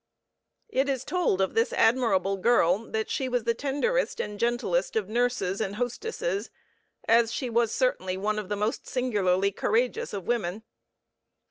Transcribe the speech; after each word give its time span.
It 0.69 0.89
is 0.89 1.03
told 1.05 1.41
of 1.41 1.53
this 1.53 1.71
admirable 1.71 2.35
girl 2.37 2.89
that 2.89 3.07
she 3.07 3.29
was 3.29 3.43
the 3.43 3.53
tenderest 3.53 4.19
and 4.19 4.39
gentlest 4.39 4.95
of 4.95 5.07
nurses 5.07 5.61
and 5.61 5.75
hostesses, 5.75 6.49
as 7.07 7.31
she 7.31 7.51
was 7.51 7.71
certainly 7.71 8.17
one 8.17 8.39
of 8.39 8.49
the 8.49 8.55
most 8.55 8.87
singularly 8.87 9.51
courageous 9.51 10.11
of 10.11 10.25
women. 10.25 10.63